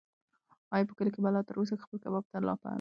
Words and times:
ایا 0.73 0.87
په 0.89 0.93
کلي 0.97 1.09
کې 1.13 1.19
به 1.23 1.29
لا 1.35 1.41
تر 1.47 1.55
اوسه 1.57 1.75
خلک 1.81 1.89
کباب 2.03 2.23
ته 2.25 2.29
په 2.31 2.35
ارمان 2.37 2.57
وي؟ 2.59 2.69